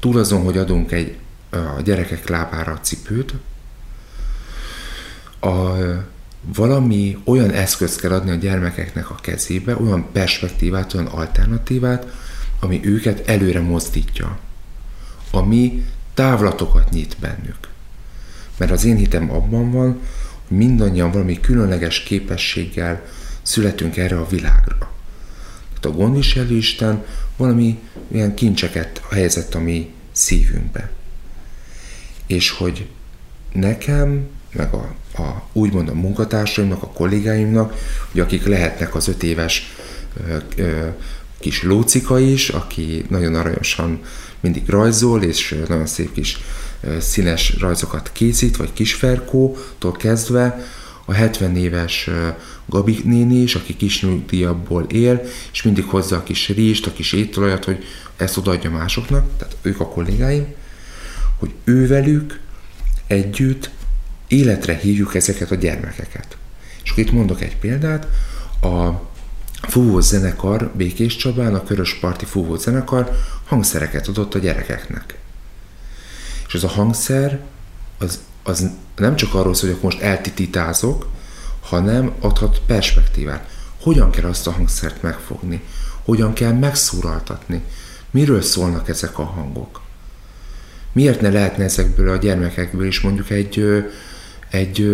[0.00, 1.16] túl azon, hogy adunk egy
[1.50, 3.34] a gyerekek lábára a cipőt,
[5.40, 5.76] a,
[6.54, 12.06] valami olyan eszközt kell adni a gyermekeknek a kezébe, olyan perspektívát, olyan alternatívát,
[12.64, 14.38] ami őket előre mozdítja,
[15.30, 17.68] ami távlatokat nyit bennük.
[18.56, 20.00] Mert az én hitem abban van,
[20.48, 23.02] hogy mindannyian valami különleges képességgel
[23.42, 24.90] születünk erre a világra.
[25.68, 27.04] Tehát a gondviselő Isten
[27.36, 27.78] valami
[28.10, 30.90] ilyen kincseket helyezett a mi szívünkbe.
[32.26, 32.88] És hogy
[33.52, 37.74] nekem, meg a, a úgymond a munkatársaimnak, a kollégáimnak,
[38.10, 39.74] hogy akik lehetnek az öt éves
[40.26, 40.88] ö, ö,
[41.42, 44.00] kis Lócika is, aki nagyon aranyosan
[44.40, 46.38] mindig rajzol, és nagyon szép kis
[47.00, 50.64] színes rajzokat készít, vagy Kisferkótól kezdve,
[51.04, 52.10] a 70 éves
[52.66, 57.12] Gabi néni is, aki kis nyugdíjabból él, és mindig hozza a kis rizst, a kis
[57.12, 57.84] ételajat, hogy
[58.16, 60.46] ezt odaadja másoknak, tehát ők a kollégáim,
[61.38, 62.40] hogy ővelük
[63.06, 63.70] együtt
[64.28, 66.36] életre hívjuk ezeket a gyermekeket.
[66.84, 68.06] És akkor itt mondok egy példát,
[68.60, 69.10] a
[69.68, 73.10] fúvós zenekar Békés Csabán, a Körösparti fúvós zenekar
[73.46, 75.18] hangszereket adott a gyerekeknek.
[76.46, 77.40] És az a hangszer,
[77.98, 81.08] az, az nem csak arról szól, hogy most eltitítázok,
[81.60, 83.50] hanem adhat perspektívát.
[83.80, 85.62] Hogyan kell azt a hangszert megfogni?
[86.04, 87.62] Hogyan kell megszólaltatni?
[88.10, 89.80] Miről szólnak ezek a hangok?
[90.92, 93.84] Miért ne lehetne ezekből a gyermekekből is mondjuk egy,
[94.50, 94.88] egy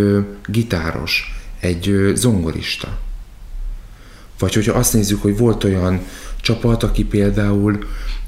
[0.47, 2.99] gitáros, egy zongorista?
[4.39, 6.01] Vagy hogyha azt nézzük, hogy volt olyan
[6.41, 7.79] csapat, aki például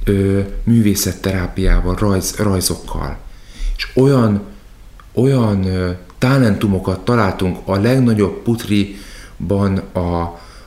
[0.04, 3.18] ö, művészetterápiával, rajz, rajzokkal,
[3.76, 4.42] és olyan,
[5.14, 10.20] olyan ö, talentumokat találtunk a legnagyobb putriban, a,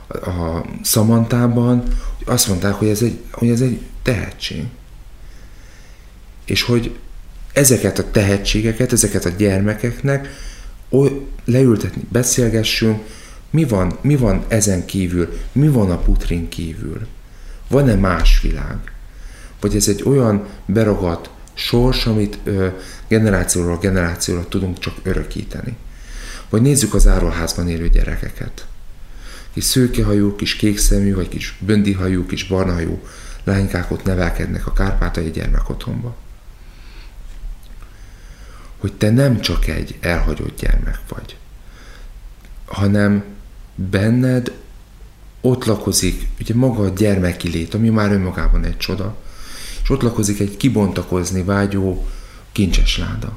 [0.08, 1.82] a Szamantában,
[2.16, 4.64] hogy azt mondták, hogy ez egy, hogy ez egy tehetség.
[6.44, 6.96] És hogy
[7.52, 10.28] ezeket a tehetségeket, ezeket a gyermekeknek
[10.88, 13.02] oly, leültetni, beszélgessünk,
[13.54, 15.38] mi van, mi van ezen kívül?
[15.52, 17.06] Mi van a putrin kívül?
[17.68, 18.76] Van-e más világ?
[19.60, 22.68] Vagy ez egy olyan beragadt sors, amit ö,
[23.08, 25.76] generációról generációra tudunk csak örökíteni?
[26.48, 28.66] Vagy nézzük az árolházban élő gyerekeket.
[29.52, 33.02] Kis szőkehajú, kis kékszemű, vagy kis böndihajú, kis barnahajú
[33.44, 36.16] lánykák ott nevelkednek a kárpátai gyermekotthonba.
[38.78, 41.36] Hogy te nem csak egy elhagyott gyermek vagy,
[42.64, 43.33] hanem
[43.74, 44.52] benned
[45.40, 49.16] ott lakozik ugye maga a gyermeki lét, ami már önmagában egy csoda,
[49.82, 52.06] és ott lakozik egy kibontakozni vágyó
[52.52, 53.36] kincses láda.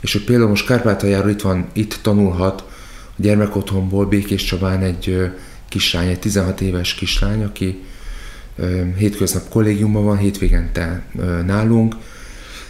[0.00, 2.60] És hogy például most Kárpátaljáról itt van, itt tanulhat
[3.16, 5.30] a gyermekotthonból Békés Csabán egy
[5.68, 7.82] kislány, egy 16 éves kislány, aki
[8.96, 11.02] hétköznap kollégiumban van, hétvégente
[11.46, 11.96] nálunk,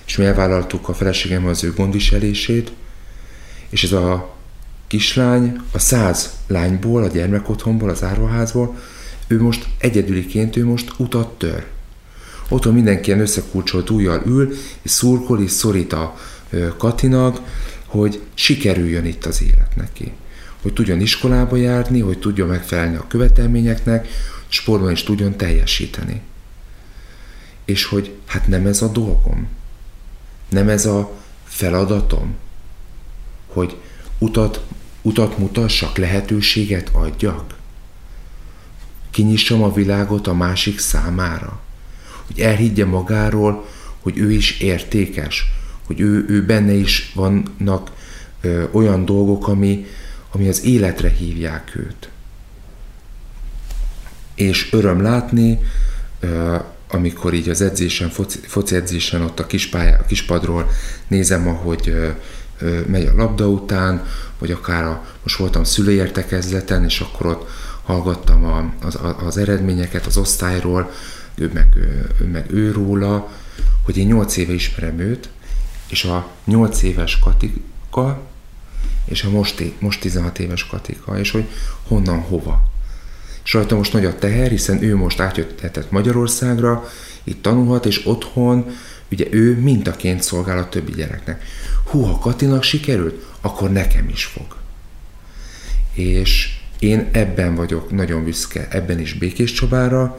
[0.07, 2.73] és mi elvállaltuk a feleségem az ő gondviselését,
[3.69, 4.32] és ez a
[4.93, 8.79] kislány a száz lányból, a gyermekotthonból, az árvaházból,
[9.27, 11.67] ő most egyedüliként, ő most utat tör.
[12.49, 14.53] Otthon mindenki ilyen összekulcsolt ujjal ül,
[14.83, 16.17] és szurkol, és szorít a
[16.77, 17.41] Katinak,
[17.87, 20.13] hogy sikerüljön itt az élet neki.
[20.63, 24.09] Hogy tudjon iskolába járni, hogy tudjon megfelelni a követelményeknek,
[24.49, 26.21] sportban is tudjon teljesíteni.
[27.65, 29.49] És hogy hát nem ez a dolgom.
[30.49, 31.11] Nem ez a
[31.45, 32.35] feladatom,
[33.47, 33.77] hogy
[34.19, 34.61] utat
[35.03, 37.55] utat mutassak, lehetőséget adjak?
[39.11, 41.61] Kinyissam a világot a másik számára?
[42.27, 43.67] Hogy elhiggye magáról,
[44.01, 45.45] hogy ő is értékes,
[45.87, 47.91] hogy ő, ő benne is vannak
[48.41, 49.87] ö, olyan dolgok, ami,
[50.33, 52.09] ami az életre hívják őt.
[54.35, 55.59] És öröm látni,
[56.21, 56.57] ö,
[56.89, 59.47] amikor így az edzésen, foci, foci edzésen ott a,
[60.07, 60.71] kispadról
[61.09, 62.09] nézem, ahogy ö,
[62.87, 64.07] megy a labda után,
[64.39, 67.49] vagy akár a, most voltam szülőértekezleten, és akkor ott
[67.83, 70.91] hallgattam a, az, az eredményeket az osztályról,
[71.35, 71.77] ő meg,
[72.21, 73.29] ő meg ő róla,
[73.85, 75.29] hogy én 8 éve ismerem őt,
[75.89, 78.21] és a 8 éves Katika,
[79.05, 81.45] és a most, most 16 éves Katika, és hogy
[81.89, 82.71] honnan, hova.
[83.45, 86.85] És rajta most nagy a teher, hiszen ő most átjöttetett Magyarországra,
[87.25, 88.67] itt tanulhat, és otthon
[89.13, 91.45] ugye ő mintaként szolgál a többi gyereknek.
[91.85, 94.57] Hú, ha Katinak sikerült, akkor nekem is fog.
[95.93, 100.19] És én ebben vagyok nagyon büszke, ebben is Békés Csabára,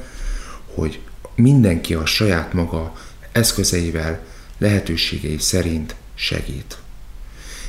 [0.74, 1.00] hogy
[1.36, 2.94] mindenki a saját maga
[3.32, 4.26] eszközeivel,
[4.58, 6.78] lehetőségei szerint segít.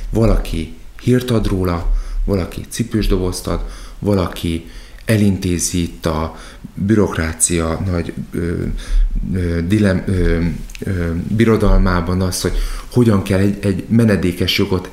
[0.09, 1.93] Valaki hírt ad róla,
[2.25, 3.65] valaki cipős dobozt ad,
[3.99, 4.69] valaki
[5.05, 6.37] elintézi itt a
[6.73, 8.63] bürokrácia nagy ö,
[9.33, 10.41] ö, dilem, ö,
[10.79, 12.57] ö, birodalmában azt, hogy
[12.91, 14.89] hogyan kell egy, egy menedékes jogot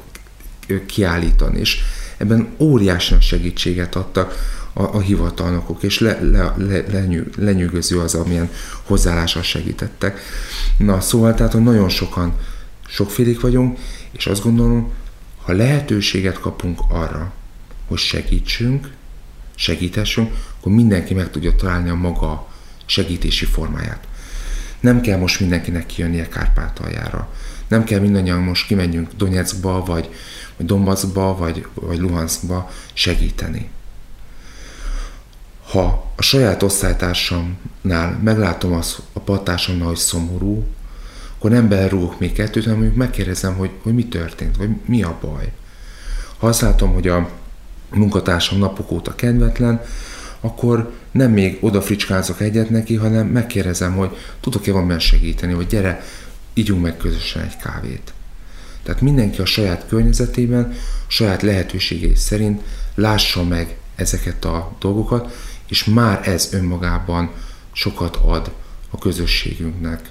[0.87, 1.59] kiállítani.
[1.59, 1.81] És
[2.17, 4.35] ebben óriásan segítséget adtak
[4.73, 8.51] a, a hivatalnokok, és le, le, le, lenyű, lenyűgöző az, amilyen
[8.83, 10.21] hozzáállással segítettek.
[10.77, 12.35] Na, szóval tehát, hogy nagyon sokan,
[12.89, 13.79] sokfélék vagyunk,
[14.13, 14.93] és azt gondolom,
[15.43, 17.33] ha lehetőséget kapunk arra,
[17.89, 18.91] hogy segítsünk,
[19.55, 22.49] segítessünk, akkor mindenki meg tudja találni a maga
[22.87, 24.07] segítési formáját.
[24.81, 27.29] Nem kell most mindenkinek kijönnie Kárpátaljára.
[27.69, 30.09] Nem kell mindannyian most kimenjünk Donetskba, vagy,
[30.57, 33.71] vagy Donbassba, vagy, vagy Luhanskba segíteni.
[35.71, 40.67] Ha a saját osztálytársamnál meglátom az, a patársamnál, hogy szomorú,
[41.37, 45.19] akkor nem belrúgok még kettőt, hanem mondjuk megkérdezem, hogy, hogy mi történt, vagy mi a
[45.21, 45.53] baj.
[46.39, 47.31] Ha azt látom, hogy a
[47.95, 49.81] munkatársam napok óta kedvetlen,
[50.41, 56.03] akkor nem még oda fricskázok egyet neki, hanem megkérdezem, hogy tudok-e valamiben segíteni, vagy gyere,
[56.55, 58.13] ígyunk meg közösen egy kávét.
[58.83, 60.75] Tehát mindenki a saját környezetében,
[61.07, 62.63] saját lehetőségei szerint
[62.95, 65.37] lássa meg ezeket a dolgokat,
[65.69, 67.31] és már ez önmagában
[67.73, 68.53] sokat ad
[68.91, 70.11] a közösségünknek.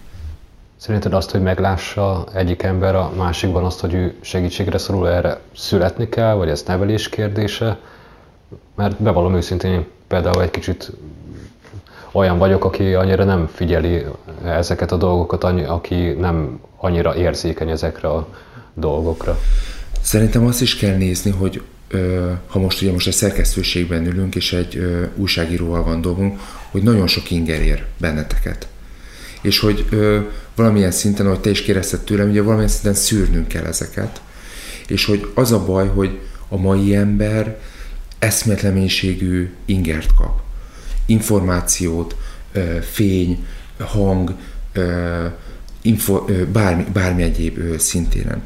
[0.82, 6.10] Szerinted azt, hogy meglássa egyik ember a másikban azt, hogy ő segítségre szorul, erre születni
[6.10, 7.80] kell, vagy ez nevelés kérdése?
[8.76, 10.92] Mert bevallom őszintén, én például egy kicsit
[12.12, 14.06] olyan vagyok, aki annyira nem figyeli
[14.46, 18.28] ezeket a dolgokat, aki nem annyira érzékeny ezekre a
[18.74, 19.40] dolgokra.
[20.02, 21.62] Szerintem azt is kell nézni, hogy
[22.48, 24.82] ha most ugye most a szerkesztőségben ülünk, és egy
[25.16, 26.40] újságíróval van dolgunk,
[26.72, 28.68] hogy nagyon sok inger ér benneteket.
[29.42, 29.86] És hogy
[30.62, 34.22] valamilyen szinten, ahogy te is kérdezted tőlem, ugye valamilyen szinten szűrnünk kell ezeket.
[34.88, 37.60] És hogy az a baj, hogy a mai ember
[38.20, 40.42] eszméletleménységű ingert kap.
[41.06, 42.16] Információt,
[42.92, 43.46] fény,
[43.80, 44.34] hang,
[45.82, 48.44] info, bármi, bármi egyéb szintéren.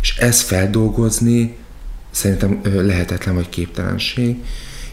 [0.00, 1.56] És ezt feldolgozni
[2.10, 4.36] szerintem lehetetlen vagy képtelenség,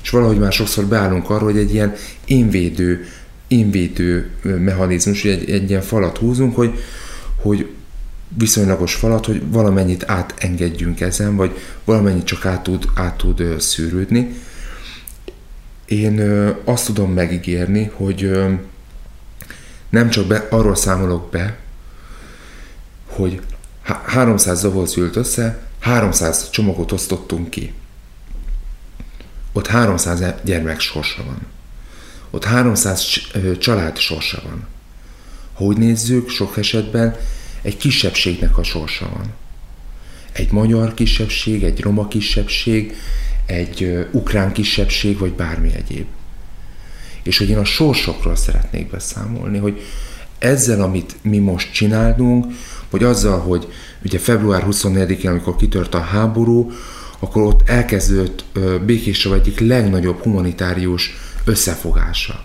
[0.01, 1.93] és valahogy már sokszor beállunk arra, hogy egy ilyen
[2.25, 3.05] énvédő,
[3.47, 6.79] énvédő mechanizmus, egy, egy ilyen falat húzunk, hogy,
[7.41, 7.69] hogy
[8.37, 14.33] viszonylagos falat, hogy valamennyit átengedjünk ezen, vagy valamennyit csak át tud, át tud szűrődni.
[15.85, 16.19] Én
[16.63, 18.31] azt tudom megígérni, hogy
[19.89, 21.57] nem csak be, arról számolok be,
[23.05, 23.41] hogy
[24.05, 27.73] 300 doboz ült össze, 300 csomagot osztottunk ki.
[29.53, 31.54] Ott 300 gyermek sorsa van.
[32.35, 33.05] Ott 300
[33.59, 34.67] család sorsa van.
[35.53, 37.15] Ha úgy nézzük, sok esetben
[37.61, 39.33] egy kisebbségnek a sorsa van.
[40.31, 42.95] Egy magyar kisebbség, egy roma kisebbség,
[43.45, 46.05] egy ukrán kisebbség, vagy bármi egyéb.
[47.23, 49.81] És hogy én a sorsokról szeretnék beszámolni, hogy
[50.37, 52.45] ezzel, amit mi most csinálunk,
[52.89, 53.67] vagy azzal, hogy
[54.03, 56.71] ugye február 24-én, amikor kitört a háború,
[57.19, 58.45] akkor ott elkezdődött
[58.85, 61.13] Békésre egyik legnagyobb humanitárius
[61.45, 62.43] összefogása.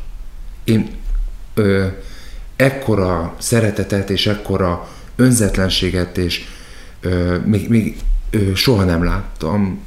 [0.65, 0.91] Én
[1.55, 1.87] ö,
[2.57, 6.45] ekkora szeretetet és ekkora önzetlenséget és
[7.01, 7.99] ö, még, még
[8.31, 9.81] ö, soha nem láttam,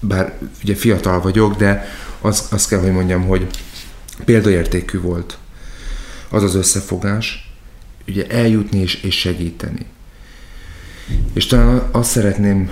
[0.00, 1.88] bár ugye fiatal vagyok, de
[2.20, 3.46] azt az kell, hogy mondjam, hogy
[4.24, 5.38] példaértékű volt
[6.28, 7.52] az az összefogás,
[8.08, 9.86] ugye eljutni és, és segíteni.
[11.32, 12.70] És talán azt szeretném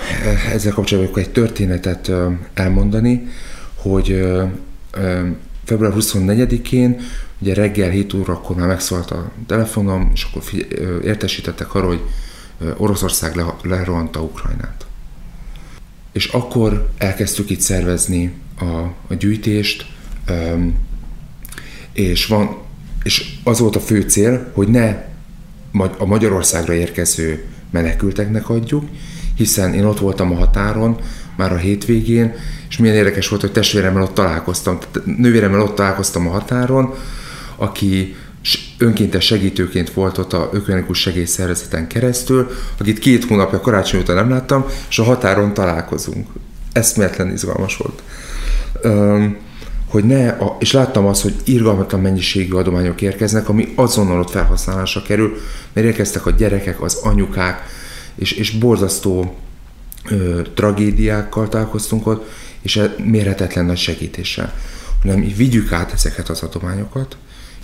[0.53, 2.11] ezzel kapcsolatban egy történetet
[2.55, 3.29] elmondani,
[3.75, 4.25] hogy
[5.64, 7.01] február 24-én,
[7.38, 10.42] ugye reggel 7 órakor már megszólalt a telefonom, és akkor
[11.05, 12.03] értesítettek arról, hogy
[12.77, 14.87] Oroszország le, lerohanta Ukrajnát.
[16.12, 18.64] És akkor elkezdtük itt szervezni a,
[19.09, 19.87] a gyűjtést,
[21.92, 22.57] és, van,
[23.03, 25.11] és az volt a fő cél, hogy ne
[25.98, 28.85] a Magyarországra érkező menekülteknek adjuk,
[29.37, 30.98] hiszen én ott voltam a határon,
[31.37, 32.35] már a hétvégén,
[32.68, 34.79] és milyen érdekes volt, hogy testvéremmel ott találkoztam,
[35.16, 36.95] nővéremmel ott találkoztam a határon,
[37.57, 38.16] aki
[38.79, 44.64] önkéntes segítőként volt ott a ökumenikus segélyszervezeten keresztül, akit két hónapja karácsony óta nem láttam,
[44.88, 46.29] és a határon találkozunk.
[46.73, 48.03] Eszméletlen izgalmas volt.
[48.85, 49.37] Um,
[49.88, 55.03] hogy ne, a, és láttam azt, hogy irgalmatlan mennyiségű adományok érkeznek, ami azonnal ott felhasználásra
[55.03, 55.37] kerül,
[55.73, 57.62] mert érkeztek a gyerekek, az anyukák,
[58.14, 59.37] és, és borzasztó
[60.09, 62.31] ö, tragédiákkal találkoztunk ott,
[62.62, 64.55] és mérhetetlen nagy segítéssel.
[65.03, 67.17] Hanem vigyük át ezeket az adományokat,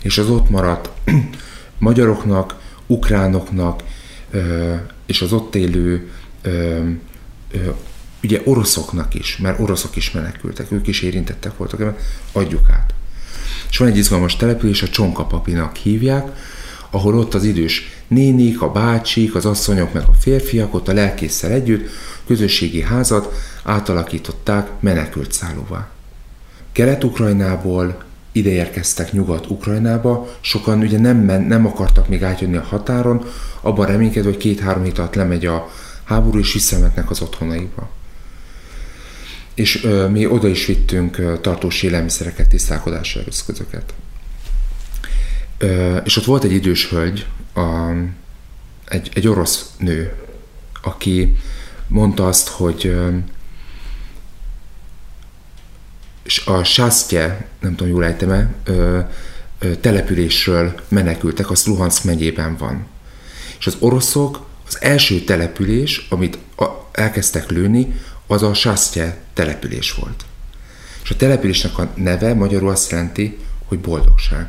[0.02, 0.90] és az ott maradt
[1.78, 2.54] magyaroknak,
[2.86, 3.82] ukránoknak,
[4.30, 4.74] ö,
[5.06, 6.10] és az ott élő
[6.42, 6.80] ö,
[7.50, 7.70] ö,
[8.22, 11.96] ugye oroszoknak is, mert oroszok is menekültek, ők is érintettek voltak ebben,
[12.32, 12.94] adjuk át.
[13.70, 16.28] És van egy izgalmas település, a Csonkapapinak hívják,
[16.90, 21.50] ahol ott az idős nénik, a bácsik, az asszonyok meg a férfiak ott a lelkészsel
[21.50, 21.88] együtt
[22.28, 25.88] közösségi házat átalakították menekült szállóvá.
[26.72, 33.24] Kelet-Ukrajnából ide érkeztek Nyugat-Ukrajnába, sokan ugye nem, men, nem akartak még átjönni a határon,
[33.60, 35.70] abban reménykedve, hogy két-három hét alatt lemegy a
[36.04, 37.90] háború, és visszametnek az otthonaikba
[39.58, 43.94] és ö, mi oda is vittünk ö, tartós élelmiszereket, tisztálkodási eszközöket.
[45.58, 47.90] Ö, és ott volt egy idős hölgy, a,
[48.88, 50.12] egy, egy orosz nő,
[50.82, 51.36] aki
[51.88, 52.96] mondta azt, hogy
[56.44, 58.54] a Sásztye, nem tudom, jól ejtem
[59.80, 62.86] településről menekültek, az Luhansk megyében van.
[63.58, 66.38] És az oroszok az első település, amit
[66.92, 70.24] elkezdtek lőni, az a Sásztye település volt.
[71.02, 74.48] És a településnek a neve magyarul azt jelenti, hogy boldogság.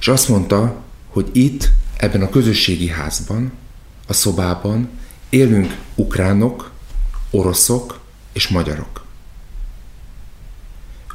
[0.00, 3.52] És azt mondta, hogy itt, ebben a közösségi házban,
[4.06, 4.88] a szobában
[5.32, 6.70] élünk ukránok,
[7.30, 8.00] oroszok
[8.32, 9.04] és magyarok.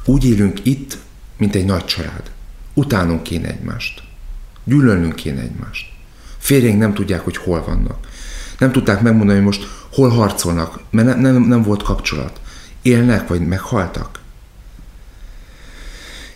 [0.04, 0.98] Úgy élünk itt,
[1.36, 2.30] mint egy nagy család.
[2.74, 4.02] Utánunk kéne egymást.
[4.64, 5.86] Gyűlölnünk kéne egymást.
[6.38, 8.08] Férjeink nem tudják, hogy hol vannak.
[8.58, 12.40] Nem tudták megmondani, hogy most hol harcolnak, mert ne, nem, nem volt kapcsolat.
[12.82, 14.20] Élnek, vagy meghaltak.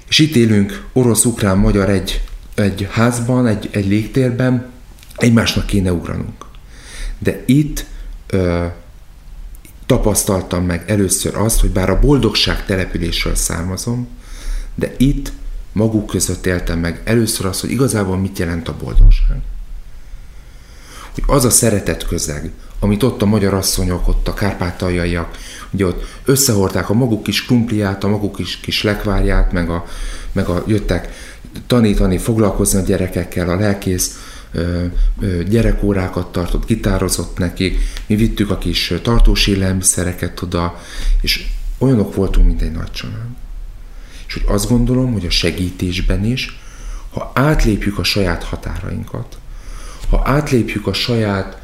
[0.09, 4.71] És itt élünk orosz, ukrán, magyar egy, egy házban, egy, egy légtérben,
[5.17, 6.51] egymásnak kéne ugranunk.
[7.23, 7.85] De itt
[8.27, 8.67] ö,
[9.87, 14.09] tapasztaltam meg először azt, hogy bár a boldogság településről származom,
[14.75, 15.33] de itt
[15.73, 19.41] maguk között éltem meg először azt, hogy igazából mit jelent a boldogság.
[21.15, 25.39] Hogy az a szeretet közeg, amit ott a magyar asszonyok, ott a kárpátaljaiak,
[25.71, 29.85] ugye ott összehordták a maguk kis krumpliát, a maguk kis, kis lekvárját, meg a,
[30.33, 31.13] meg a jöttek
[31.67, 34.19] tanítani, foglalkozni a gyerekekkel, a lelkész
[35.49, 40.81] gyerekórákat tartott, gitározott nekik, mi vittük a kis tartós élelmiszereket oda,
[41.21, 41.47] és
[41.79, 43.29] olyanok voltunk, mint egy nagy család.
[44.27, 46.61] És hogy azt gondolom, hogy a segítésben is,
[47.13, 49.37] ha átlépjük a saját határainkat,
[50.11, 51.61] ha átlépjük a saját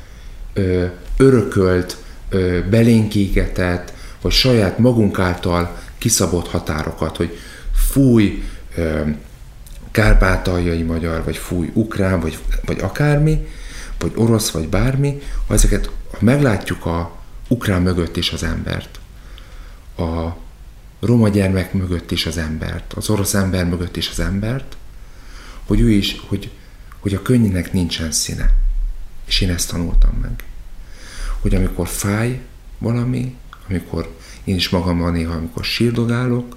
[0.53, 1.97] ö, örökölt,
[2.29, 7.39] ö, belénkégetett, vagy saját magunk által kiszabott határokat, hogy
[7.73, 8.43] fúj
[8.77, 9.01] ö,
[9.91, 13.47] kárpátaljai magyar, vagy fúj ukrán, vagy, vagy akármi,
[13.99, 17.17] vagy orosz, vagy bármi, ha ezeket ha meglátjuk a
[17.49, 19.01] ukrán mögött is az embert,
[19.97, 20.37] a
[21.01, 24.77] roma gyermek mögött is az embert, az orosz ember mögött is az embert,
[25.67, 26.51] hogy ő is, hogy,
[26.99, 28.55] hogy a könnyűnek nincsen színe.
[29.27, 30.43] És én ezt tanultam meg
[31.41, 32.41] hogy amikor fáj
[32.79, 33.37] valami,
[33.69, 36.57] amikor én is magammal néha, amikor sírdogálok,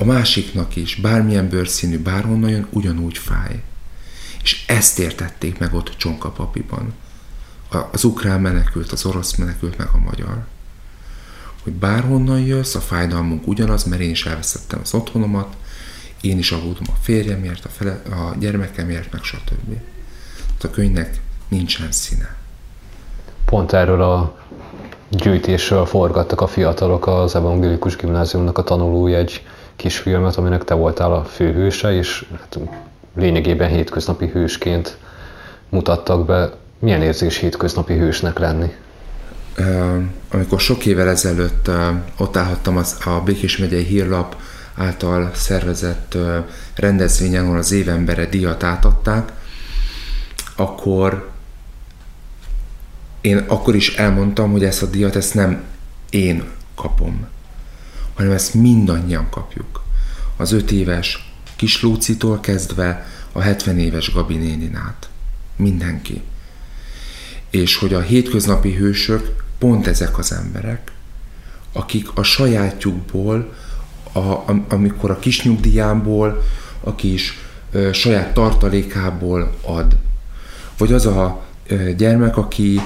[0.00, 3.62] a másiknak is, bármilyen bőrszínű, bárhonnan jön, ugyanúgy fáj.
[4.42, 6.94] És ezt értették meg ott Csonkapapiban.
[7.90, 10.46] Az ukrán menekült, az orosz menekült, meg a magyar.
[11.62, 15.56] Hogy bárhonnan jössz, a fájdalmunk ugyanaz, mert én is elveszettem az otthonomat,
[16.20, 19.74] én is aggódom a férjemért, a, fele, a gyermekemért, meg stb.
[20.62, 22.38] A könyvnek nincsen színe
[23.50, 24.36] pont erről a
[25.08, 29.46] gyűjtésről forgattak a fiatalok az Evangélikus Gimnáziumnak a tanulói egy
[29.80, 32.58] kisfilmet, aminek te voltál a főhőse, és hát
[33.14, 34.96] lényegében hétköznapi hősként
[35.68, 36.50] mutattak be.
[36.78, 38.72] Milyen érzés hétköznapi hősnek lenni?
[40.30, 41.70] Amikor sok évvel ezelőtt
[42.18, 44.36] ott állhattam az, a Békés megyei hírlap
[44.74, 46.16] által szervezett
[46.74, 49.32] rendezvényen, ahol az évembere díjat átadták,
[50.56, 51.30] akkor
[53.20, 55.62] én akkor is elmondtam, hogy ezt a díjat ezt nem
[56.10, 57.26] én kapom,
[58.20, 59.82] hanem ezt mindannyian kapjuk.
[60.36, 65.08] Az öt éves kis Lúcitól kezdve a 70 éves Gabi nénin át.
[65.56, 66.22] Mindenki.
[67.50, 70.92] És hogy a hétköznapi hősök pont ezek az emberek,
[71.72, 73.54] akik a sajátjukból,
[74.12, 76.42] a, amikor a kis nyugdíjámból,
[76.80, 77.38] a kis
[77.72, 79.96] ö, saját tartalékából ad.
[80.78, 82.80] Vagy az a ö, gyermek, aki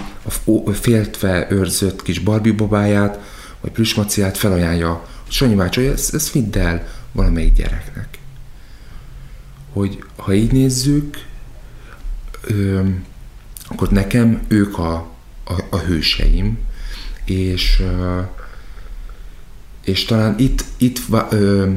[0.64, 3.18] a féltve őrzött kis Barbie babáját,
[3.60, 8.18] vagy plüsmaciát felajánlja, Sanyi bácsi, ezt, ezt vidd el valamelyik gyereknek.
[9.72, 11.26] Hogy ha így nézzük,
[12.40, 12.88] ö,
[13.66, 14.94] akkor nekem ők a,
[15.44, 16.58] a, a hőseim,
[17.24, 18.20] és, ö,
[19.84, 21.00] és talán itt, itt
[21.30, 21.72] ö,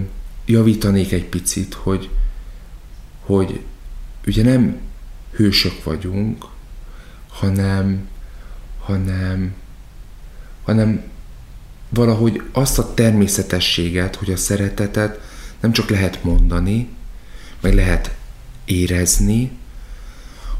[0.45, 2.09] javítanék egy picit, hogy,
[3.19, 3.61] hogy
[4.25, 4.79] ugye nem
[5.31, 6.45] hősök vagyunk,
[7.27, 8.07] hanem,
[8.79, 9.53] hanem,
[10.63, 11.03] hanem
[11.89, 15.19] valahogy azt a természetességet, hogy a szeretetet
[15.59, 16.89] nem csak lehet mondani,
[17.61, 18.15] meg lehet
[18.65, 19.51] érezni,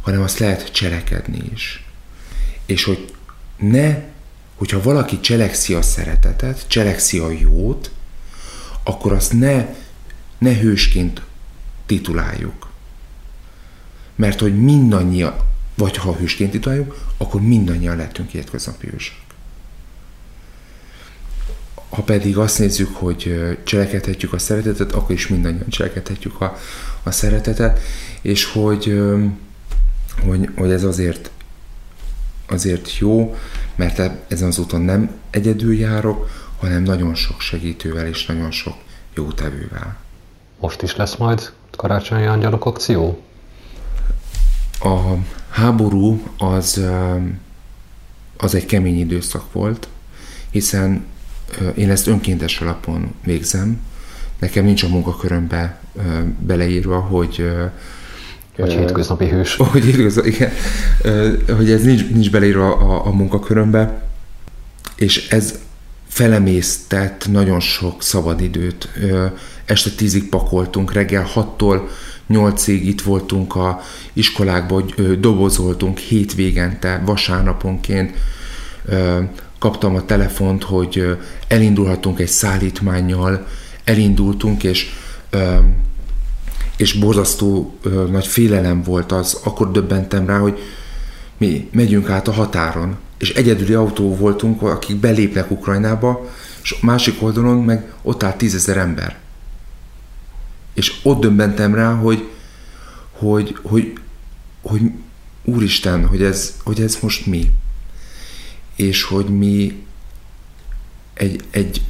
[0.02, 1.86] hanem azt lehet cselekedni is.
[2.66, 3.14] És hogy
[3.58, 3.98] ne,
[4.56, 7.92] hogyha valaki cselekszi a szeretetet, cselekszi a jót,
[8.84, 9.66] akkor azt ne,
[10.38, 11.22] ne hősként
[11.86, 12.70] tituláljuk.
[14.16, 15.36] Mert hogy mindannyian,
[15.76, 19.27] vagy ha hősként tituláljuk, akkor mindannyian lettünk hétköznapi hősök.
[21.98, 26.58] Ha pedig azt nézzük, hogy cselekedhetjük a szeretetet, akkor is mindannyian cselekedhetjük a,
[27.04, 27.80] a szeretetet,
[28.22, 29.02] és hogy,
[30.26, 31.32] hogy, hogy ez azért,
[32.48, 33.36] azért jó,
[33.76, 36.30] mert ezen az úton nem egyedül járok,
[36.60, 38.76] hanem nagyon sok segítővel és nagyon sok
[39.14, 39.98] jó tevővel.
[40.60, 43.22] Most is lesz majd karácsonyi angyalok akció?
[44.80, 45.14] A
[45.50, 46.82] háború az,
[48.38, 49.88] az egy kemény időszak volt,
[50.50, 51.06] hiszen
[51.76, 53.80] én ezt önkéntes alapon végzem.
[54.40, 55.80] Nekem nincs a munkakörömbe
[56.40, 57.50] beleírva, hogy
[58.58, 59.56] vagy hétköznapi hős.
[59.72, 60.52] Hogy hétköznapi, igen.
[61.56, 64.02] Hogy ez nincs, nincs beleírva a, a munkakörömbe,
[64.96, 65.60] és ez
[66.08, 68.90] felemésztett nagyon sok szabadidőt.
[69.66, 71.90] Este tízig pakoltunk, reggel hattól
[72.28, 73.82] nyolcig itt voltunk a
[74.14, 78.14] iskolákban, dobozoltunk hétvégente, vasárnaponként,
[79.60, 83.48] kaptam a telefont, hogy elindulhatunk egy szállítmányjal,
[83.84, 84.90] elindultunk, és
[86.78, 87.78] és borzasztó
[88.12, 90.60] nagy félelem volt az, akkor döbbentem rá, hogy
[91.38, 96.30] mi megyünk át a határon, és egyedüli autó voltunk, akik belépnek Ukrajnába,
[96.64, 99.18] és másik oldalon meg ott áll tízezer ember.
[100.74, 102.30] És ott döbbentem rá, hogy,
[103.12, 103.94] hogy, hogy,
[104.62, 104.82] hogy
[105.44, 107.52] úristen, hogy ez, hogy ez most mi
[108.78, 109.86] és hogy mi
[111.14, 111.82] egy, egy,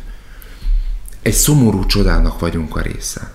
[1.22, 3.32] egy szomorú csodának vagyunk a része.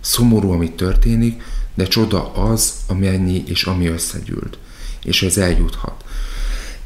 [0.00, 1.42] Szomorú, ami történik,
[1.74, 4.58] de csoda az, amennyi és ami összegyűlt.
[5.02, 6.04] És ez eljuthat.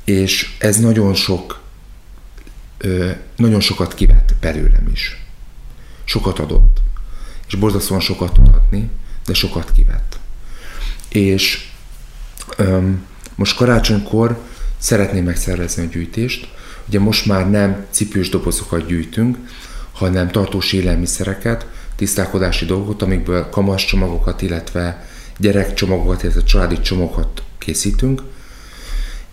[0.05, 1.61] És ez nagyon sok,
[3.37, 5.27] nagyon sokat kivett belőlem is.
[6.05, 6.81] Sokat adott.
[7.47, 8.91] És borzasztóan sokat tud adni,
[9.27, 10.19] de sokat kivett.
[11.09, 11.71] És
[12.57, 14.41] öm, most karácsonykor
[14.83, 16.49] szeretném megszervezni a gyűjtést.
[16.89, 19.37] Ugye most már nem cipős dobozokat gyűjtünk,
[19.93, 21.67] hanem tartós élelmiszereket,
[21.97, 25.07] tisztálkodási dolgokat, amikből kamas csomagokat, illetve
[25.39, 28.23] gyerekcsomagokat, illetve családi csomagokat készítünk.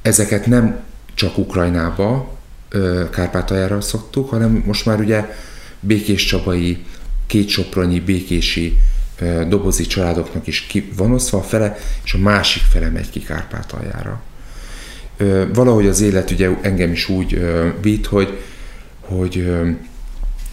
[0.01, 0.79] Ezeket nem
[1.13, 2.37] csak Ukrajnába,
[3.11, 5.35] Kárpátaljára szoktuk, hanem most már ugye
[5.79, 6.85] Békés Csabai,
[7.27, 8.77] Kétsopronyi, Békési
[9.47, 14.21] dobozi családoknak is ki van osztva a fele, és a másik fele megy ki Kárpátaljára
[15.53, 17.41] valahogy az élet ugye engem is úgy
[17.82, 18.38] vitt, hogy,
[18.99, 19.51] hogy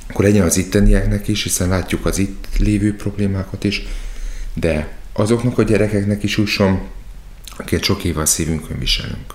[0.09, 3.87] akkor legyen az ittenieknek is, hiszen látjuk az itt lévő problémákat is,
[4.55, 6.81] de azoknak a gyerekeknek is jusson,
[7.57, 9.35] akiket sok éve a szívünkön viselünk.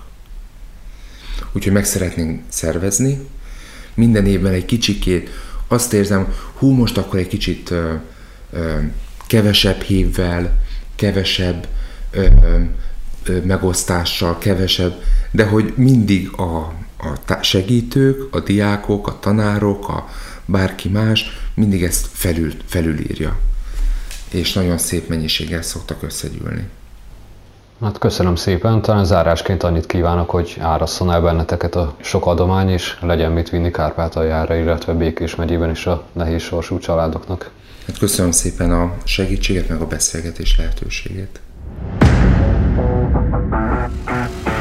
[1.52, 3.18] Úgyhogy meg szeretnénk szervezni,
[3.94, 5.30] minden évben egy kicsikét
[5.68, 7.94] azt érzem, hú, most akkor egy kicsit ö,
[8.52, 8.78] ö,
[9.26, 10.62] kevesebb hívvel,
[10.96, 11.66] kevesebb
[12.10, 12.26] ö,
[13.44, 16.72] megosztással, kevesebb, de hogy mindig a,
[17.28, 20.08] a segítők, a diákok, a tanárok, a
[20.44, 23.38] bárki más mindig ezt felül, felülírja.
[24.30, 26.68] És nagyon szép mennyiséggel szoktak összegyűlni.
[27.82, 32.98] Hát köszönöm szépen, talán zárásként annyit kívánok, hogy árasszon el benneteket a sok adomány, és
[33.00, 37.50] legyen mit vinni Kárpátaljára, illetve Békés megyében is a nehéz sorsú családoknak.
[37.86, 41.40] Hát köszönöm szépen a segítséget, meg a beszélgetés lehetőségét.
[43.82, 44.51] Thank you.